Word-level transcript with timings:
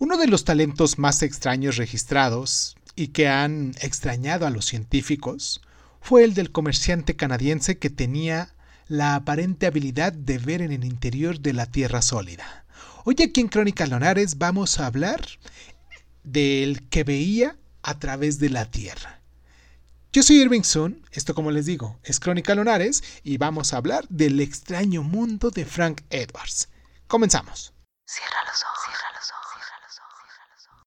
Uno 0.00 0.16
de 0.16 0.28
los 0.28 0.44
talentos 0.44 0.98
más 0.98 1.22
extraños 1.22 1.76
registrados 1.76 2.76
y 2.94 3.08
que 3.08 3.28
han 3.28 3.74
extrañado 3.80 4.46
a 4.46 4.50
los 4.50 4.64
científicos 4.64 5.60
fue 6.00 6.22
el 6.24 6.34
del 6.34 6.52
comerciante 6.52 7.16
canadiense 7.16 7.78
que 7.78 7.90
tenía 7.90 8.54
la 8.86 9.16
aparente 9.16 9.66
habilidad 9.66 10.12
de 10.12 10.38
ver 10.38 10.62
en 10.62 10.72
el 10.72 10.84
interior 10.84 11.40
de 11.40 11.52
la 11.52 11.66
Tierra 11.66 12.00
sólida. 12.00 12.64
Hoy 13.04 13.16
aquí 13.22 13.40
en 13.40 13.48
Crónicas 13.48 13.88
Lonares 13.88 14.38
vamos 14.38 14.78
a 14.78 14.86
hablar 14.86 15.20
del 16.22 16.88
que 16.88 17.02
veía 17.04 17.56
a 17.82 17.98
través 17.98 18.38
de 18.38 18.50
la 18.50 18.70
Tierra. 18.70 19.20
Yo 20.12 20.22
soy 20.22 20.36
Irving 20.40 20.62
Sun, 20.62 21.04
esto 21.12 21.34
como 21.34 21.50
les 21.50 21.66
digo, 21.66 21.98
es 22.04 22.20
Crónica 22.20 22.54
Lonares 22.54 23.02
y 23.24 23.36
vamos 23.36 23.74
a 23.74 23.78
hablar 23.78 24.06
del 24.08 24.40
extraño 24.40 25.02
mundo 25.02 25.50
de 25.50 25.64
Frank 25.64 26.02
Edwards. 26.10 26.68
Comenzamos. 27.08 27.74
Cierra 28.06 28.44
los 28.46 28.62
ojos, 28.62 28.78
cierra 28.86 29.12
los 29.14 29.30
ojos, 29.30 29.48
cierra 29.52 29.78
los 29.84 29.98
ojos, 29.98 30.24
cierra 30.32 30.46
los 30.54 30.66
ojos. 30.68 30.86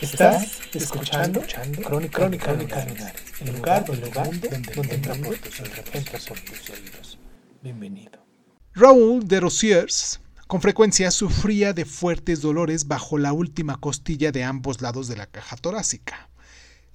Estás 0.00 0.60
escuchando, 0.72 1.40
escuchando 1.40 1.82
Crónica, 1.82 2.18
Crónica, 2.18 2.44
Crónica 2.46 3.14
el 3.40 3.52
lugar, 3.52 3.84
el 3.90 4.00
lugar 4.00 4.34
donde, 4.34 4.48
donde, 4.48 4.72
donde 4.74 4.94
entra 4.94 5.14
por 5.14 6.40
tus 6.40 6.70
oídos. 6.70 7.18
Bienvenido. 7.62 8.24
Raúl 8.72 9.28
de 9.28 9.40
Rosiers 9.40 10.20
con 10.46 10.62
frecuencia 10.62 11.10
sufría 11.10 11.74
de 11.74 11.84
fuertes 11.84 12.40
dolores 12.40 12.88
bajo 12.88 13.18
la 13.18 13.34
última 13.34 13.76
costilla 13.76 14.32
de 14.32 14.42
ambos 14.42 14.80
lados 14.80 15.06
de 15.06 15.16
la 15.16 15.26
caja 15.26 15.56
torácica. 15.56 16.30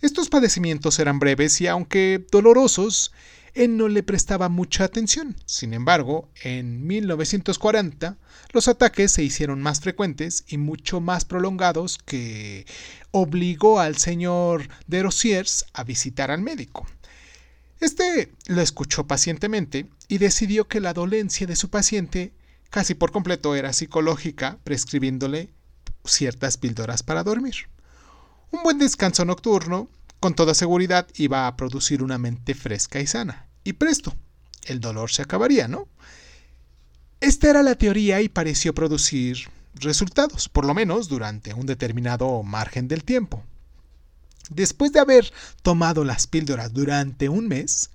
Estos 0.01 0.29
padecimientos 0.29 0.97
eran 0.97 1.19
breves 1.19 1.61
y 1.61 1.67
aunque 1.67 2.25
dolorosos, 2.31 3.13
él 3.55 3.77
no 3.77 3.87
le 3.87 4.03
prestaba 4.03 4.49
mucha 4.49 4.83
atención. 4.83 5.35
Sin 5.45 5.73
embargo, 5.73 6.29
en 6.43 6.85
1940 6.85 8.17
los 8.51 8.67
ataques 8.67 9.13
se 9.13 9.23
hicieron 9.23 9.61
más 9.61 9.79
frecuentes 9.79 10.43
y 10.47 10.57
mucho 10.57 10.99
más 10.99 11.25
prolongados 11.25 11.97
que 11.97 12.65
obligó 13.11 13.79
al 13.79 13.97
señor 13.97 14.67
de 14.87 15.03
Rosiers 15.03 15.65
a 15.73 15.83
visitar 15.83 16.31
al 16.31 16.41
médico. 16.41 16.85
Este 17.79 18.31
lo 18.47 18.61
escuchó 18.61 19.07
pacientemente 19.07 19.87
y 20.07 20.17
decidió 20.17 20.67
que 20.67 20.81
la 20.81 20.93
dolencia 20.93 21.47
de 21.47 21.55
su 21.55 21.69
paciente 21.69 22.33
casi 22.69 22.93
por 22.93 23.11
completo 23.11 23.55
era 23.55 23.71
psicológica, 23.71 24.59
prescribiéndole 24.65 25.49
ciertas 26.03 26.57
píldoras 26.57 27.03
para 27.03 27.23
dormir. 27.23 27.55
Un 28.51 28.63
buen 28.63 28.79
descanso 28.79 29.23
nocturno, 29.23 29.89
con 30.25 30.33
toda 30.33 30.55
seguridad, 30.55 31.07
iba 31.17 31.45
a 31.45 31.55
producir 31.55 32.01
una 32.01 32.17
mente 32.17 32.55
fresca 32.55 32.99
y 32.99 33.05
sana. 33.05 33.45
Y 33.63 33.73
presto, 33.73 34.15
el 34.63 34.79
dolor 34.79 35.11
se 35.11 35.21
acabaría, 35.21 35.67
¿no? 35.67 35.87
Esta 37.21 37.51
era 37.51 37.61
la 37.61 37.75
teoría 37.75 38.21
y 38.21 38.27
pareció 38.27 38.73
producir 38.73 39.47
resultados, 39.75 40.49
por 40.49 40.65
lo 40.65 40.73
menos 40.73 41.09
durante 41.09 41.53
un 41.53 41.67
determinado 41.67 42.41
margen 42.41 42.87
del 42.87 43.03
tiempo. 43.03 43.43
Después 44.49 44.91
de 44.91 44.99
haber 44.99 45.31
tomado 45.61 46.03
las 46.03 46.25
píldoras 46.25 46.73
durante 46.73 47.29
un 47.29 47.47
mes, 47.47 47.91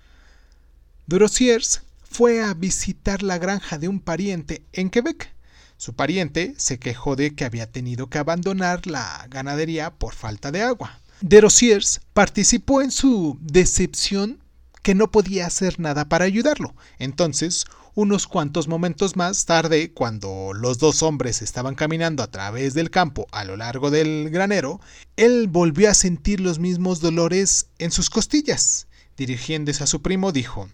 Durosiers 1.08 1.82
fue 2.08 2.44
a 2.44 2.54
visitar 2.54 3.24
la 3.24 3.38
granja 3.38 3.76
de 3.76 3.88
un 3.88 3.98
pariente 3.98 4.62
en 4.72 4.90
Quebec. 4.90 5.34
Su 5.78 5.94
pariente 5.94 6.54
se 6.58 6.78
quejó 6.78 7.16
de 7.16 7.34
que 7.34 7.44
había 7.44 7.72
tenido 7.72 8.06
que 8.06 8.18
abandonar 8.18 8.86
la 8.86 9.26
ganadería 9.28 9.90
por 9.90 10.14
falta 10.14 10.52
de 10.52 10.62
agua. 10.62 11.00
Derosiers 11.20 12.00
participó 12.12 12.82
en 12.82 12.90
su 12.90 13.38
decepción 13.40 14.42
que 14.82 14.94
no 14.94 15.10
podía 15.10 15.46
hacer 15.46 15.78
nada 15.78 16.08
para 16.08 16.24
ayudarlo. 16.24 16.74
Entonces, 16.98 17.66
unos 17.94 18.26
cuantos 18.26 18.68
momentos 18.68 19.16
más 19.16 19.44
tarde, 19.44 19.92
cuando 19.92 20.52
los 20.54 20.78
dos 20.78 21.02
hombres 21.02 21.42
estaban 21.42 21.74
caminando 21.74 22.22
a 22.22 22.30
través 22.30 22.72
del 22.72 22.90
campo 22.90 23.26
a 23.32 23.44
lo 23.44 23.56
largo 23.56 23.90
del 23.90 24.30
granero, 24.30 24.80
él 25.16 25.48
volvió 25.48 25.90
a 25.90 25.94
sentir 25.94 26.40
los 26.40 26.58
mismos 26.58 27.00
dolores 27.00 27.66
en 27.78 27.90
sus 27.90 28.08
costillas. 28.08 28.86
Dirigiéndose 29.16 29.84
a 29.84 29.86
su 29.86 30.00
primo, 30.00 30.32
dijo 30.32 30.68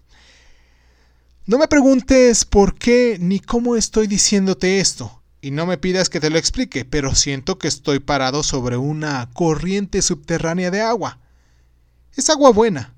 no 1.47 1.57
me 1.57 1.69
preguntes 1.69 2.43
por 2.43 2.77
qué 2.77 3.17
ni 3.21 3.39
cómo 3.39 3.77
estoy 3.77 4.07
diciéndote 4.07 4.81
esto, 4.81 5.23
y 5.47 5.51
no 5.51 5.65
me 5.65 5.77
pidas 5.77 6.09
que 6.09 6.19
te 6.19 6.29
lo 6.29 6.37
explique, 6.37 6.83
pero 6.83 7.15
siento 7.15 7.57
que 7.57 7.69
estoy 7.69 7.99
parado 8.01 8.43
sobre 8.43 8.75
una 8.75 9.29
corriente 9.31 10.01
subterránea 10.01 10.71
de 10.71 10.81
agua. 10.81 11.19
Es 12.17 12.29
agua 12.29 12.51
buena. 12.51 12.95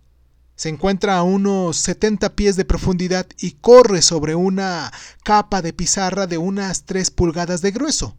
Se 0.56 0.70
encuentra 0.70 1.18
a 1.18 1.22
unos 1.22 1.78
70 1.78 2.36
pies 2.36 2.56
de 2.56 2.66
profundidad 2.66 3.28
y 3.38 3.52
corre 3.52 4.02
sobre 4.02 4.34
una 4.34 4.92
capa 5.24 5.62
de 5.62 5.74
pizarra 5.74 6.26
de 6.26 6.40
unas 6.40 6.86
3 6.86 7.12
pulgadas 7.12 7.62
de 7.62 7.70
grueso. 7.70 8.18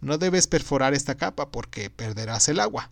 No 0.00 0.18
debes 0.18 0.48
perforar 0.48 0.92
esta 0.92 1.14
capa 1.14 1.52
porque 1.52 1.90
perderás 1.90 2.48
el 2.48 2.58
agua. 2.58 2.90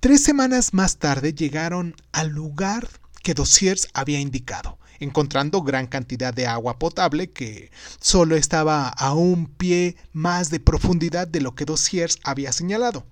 Tres 0.00 0.22
semanas 0.22 0.74
más 0.74 0.98
tarde 0.98 1.32
llegaron 1.32 1.96
al 2.12 2.28
lugar 2.28 2.86
que 3.22 3.32
Dossiers 3.32 3.88
había 3.94 4.20
indicado 4.20 4.77
encontrando 5.00 5.62
gran 5.62 5.86
cantidad 5.86 6.34
de 6.34 6.46
agua 6.46 6.78
potable 6.78 7.30
que 7.30 7.70
solo 8.00 8.36
estaba 8.36 8.88
a 8.88 9.14
un 9.14 9.46
pie 9.46 9.96
más 10.12 10.50
de 10.50 10.60
profundidad 10.60 11.28
de 11.28 11.40
lo 11.40 11.54
que 11.54 11.64
Dossiers 11.64 12.18
había 12.24 12.52
señalado. 12.52 13.06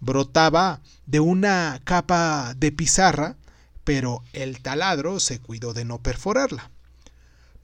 Brotaba 0.00 0.80
de 1.06 1.20
una 1.20 1.80
capa 1.84 2.54
de 2.56 2.72
pizarra, 2.72 3.36
pero 3.84 4.22
el 4.32 4.60
taladro 4.62 5.20
se 5.20 5.40
cuidó 5.40 5.72
de 5.72 5.84
no 5.84 6.02
perforarla. 6.02 6.70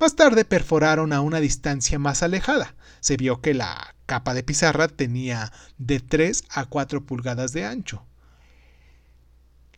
Más 0.00 0.16
tarde 0.16 0.44
perforaron 0.44 1.12
a 1.12 1.20
una 1.20 1.40
distancia 1.40 1.98
más 1.98 2.22
alejada. 2.22 2.74
Se 3.00 3.16
vio 3.16 3.40
que 3.40 3.54
la 3.54 3.94
capa 4.06 4.34
de 4.34 4.42
pizarra 4.42 4.88
tenía 4.88 5.52
de 5.78 6.00
3 6.00 6.44
a 6.50 6.66
4 6.66 7.04
pulgadas 7.04 7.52
de 7.52 7.64
ancho. 7.64 8.04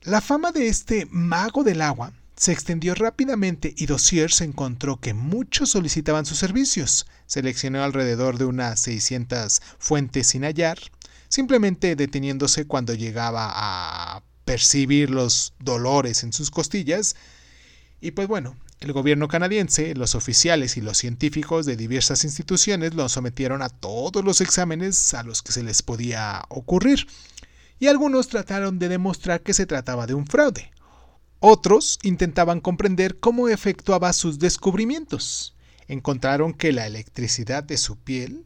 La 0.02 0.20
fama 0.20 0.52
de 0.52 0.68
este 0.68 1.06
mago 1.10 1.64
del 1.64 1.82
agua 1.82 2.12
se 2.36 2.52
extendió 2.52 2.94
rápidamente 2.94 3.72
y 3.76 3.86
Dossier 3.86 4.30
encontró 4.40 5.00
que 5.00 5.14
muchos 5.14 5.70
solicitaban 5.70 6.26
sus 6.26 6.38
servicios. 6.38 7.06
Seleccionó 7.26 7.82
alrededor 7.82 8.36
de 8.36 8.44
unas 8.44 8.78
600 8.80 9.62
fuentes 9.78 10.26
sin 10.26 10.42
hallar, 10.42 10.78
simplemente 11.28 11.96
deteniéndose 11.96 12.66
cuando 12.66 12.92
llegaba 12.92 13.50
a 13.54 14.22
percibir 14.44 15.08
los 15.08 15.54
dolores 15.58 16.24
en 16.24 16.34
sus 16.34 16.50
costillas. 16.50 17.16
Y 18.02 18.10
pues 18.10 18.28
bueno, 18.28 18.54
el 18.80 18.92
gobierno 18.92 19.28
canadiense, 19.28 19.94
los 19.94 20.14
oficiales 20.14 20.76
y 20.76 20.82
los 20.82 20.98
científicos 20.98 21.64
de 21.64 21.78
diversas 21.78 22.24
instituciones 22.24 22.92
lo 22.92 23.08
sometieron 23.08 23.62
a 23.62 23.70
todos 23.70 24.22
los 24.22 24.42
exámenes 24.42 25.14
a 25.14 25.22
los 25.22 25.42
que 25.42 25.52
se 25.52 25.62
les 25.62 25.80
podía 25.80 26.44
ocurrir. 26.50 27.06
Y 27.78 27.86
algunos 27.86 28.28
trataron 28.28 28.78
de 28.78 28.90
demostrar 28.90 29.40
que 29.40 29.54
se 29.54 29.64
trataba 29.64 30.06
de 30.06 30.12
un 30.12 30.26
fraude. 30.26 30.70
Otros 31.40 31.98
intentaban 32.02 32.60
comprender 32.60 33.18
cómo 33.18 33.48
efectuaba 33.48 34.12
sus 34.12 34.38
descubrimientos. 34.38 35.54
Encontraron 35.86 36.54
que 36.54 36.72
la 36.72 36.86
electricidad 36.86 37.62
de 37.62 37.76
su 37.76 37.96
piel 37.96 38.44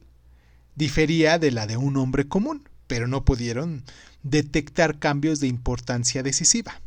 difería 0.75 1.39
de 1.39 1.53
la 1.53 1.67
de 1.67 1.77
un 1.77 1.97
hombre 1.97 2.27
común, 2.27 2.69
pero 2.87 3.07
no 3.07 3.25
pudieron 3.25 3.85
detectar 4.23 4.99
cambios 4.99 5.41
de 5.41 5.47
importancia 5.47 6.23
decisiva. 6.23 6.81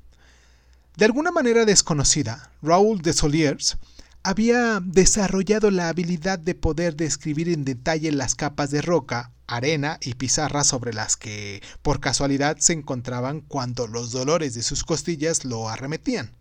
De 0.98 1.06
alguna 1.06 1.32
manera 1.32 1.66
desconocida, 1.66 2.52
Raoul 2.62 3.02
de 3.02 3.14
Soliers 3.14 3.78
había 4.24 4.80
desarrollado 4.82 5.70
la 5.70 5.90
habilidad 5.90 6.40
de 6.40 6.56
poder 6.56 6.96
describir 6.96 7.50
en 7.50 7.66
detalle 7.66 8.12
las 8.14 8.36
capas 8.36 8.72
de 8.72 8.82
roca, 8.82 9.32
arena 9.48 9.98
y 10.02 10.14
pizarra 10.14 10.64
sobre 10.64 10.94
las 10.94 11.18
que 11.18 11.62
por 11.82 12.00
casualidad 12.00 12.58
se 12.58 12.72
encontraban 12.72 13.42
cuando 13.42 13.86
los 13.86 14.12
dolores 14.12 14.54
de 14.54 14.64
sus 14.64 14.86
costillas 14.86 15.44
lo 15.44 15.68
arremetían. 15.68 16.32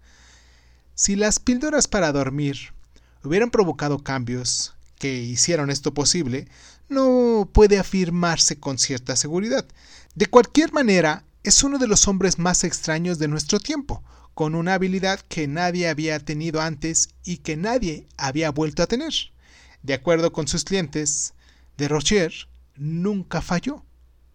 Si 0.94 1.16
las 1.16 1.40
píldoras 1.40 1.88
para 1.88 2.12
dormir 2.12 2.72
hubieran 3.24 3.50
provocado 3.50 3.98
cambios 3.98 4.74
que 4.98 5.20
hicieron 5.20 5.68
esto 5.68 5.92
posible, 5.92 6.46
no 6.88 7.48
puede 7.52 7.80
afirmarse 7.80 8.60
con 8.60 8.78
cierta 8.78 9.16
seguridad. 9.16 9.66
De 10.14 10.26
cualquier 10.26 10.72
manera, 10.72 11.24
es 11.42 11.64
uno 11.64 11.78
de 11.78 11.88
los 11.88 12.06
hombres 12.06 12.38
más 12.38 12.62
extraños 12.62 13.18
de 13.18 13.26
nuestro 13.26 13.58
tiempo, 13.58 14.04
con 14.34 14.54
una 14.54 14.74
habilidad 14.74 15.20
que 15.20 15.46
nadie 15.46 15.88
había 15.88 16.18
tenido 16.18 16.60
antes 16.60 17.10
y 17.24 17.38
que 17.38 17.56
nadie 17.56 18.06
había 18.16 18.50
vuelto 18.50 18.82
a 18.82 18.86
tener. 18.86 19.12
De 19.82 19.94
acuerdo 19.94 20.32
con 20.32 20.48
sus 20.48 20.64
clientes, 20.64 21.34
de 21.76 21.88
Rocher 21.88 22.32
nunca 22.76 23.42
falló. 23.42 23.84